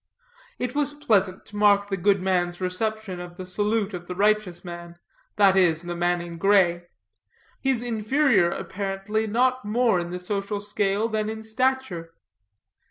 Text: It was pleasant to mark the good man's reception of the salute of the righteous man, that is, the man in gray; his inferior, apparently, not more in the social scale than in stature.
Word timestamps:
It 0.57 0.73
was 0.73 0.95
pleasant 0.95 1.45
to 1.45 1.55
mark 1.55 1.89
the 1.89 1.95
good 1.95 2.23
man's 2.23 2.59
reception 2.59 3.19
of 3.19 3.37
the 3.37 3.45
salute 3.45 3.93
of 3.93 4.07
the 4.07 4.15
righteous 4.15 4.65
man, 4.65 4.97
that 5.35 5.55
is, 5.55 5.83
the 5.83 5.93
man 5.95 6.21
in 6.21 6.39
gray; 6.39 6.87
his 7.59 7.83
inferior, 7.83 8.49
apparently, 8.49 9.27
not 9.27 9.63
more 9.63 9.99
in 9.99 10.09
the 10.09 10.19
social 10.19 10.59
scale 10.59 11.07
than 11.07 11.29
in 11.29 11.43
stature. 11.43 12.15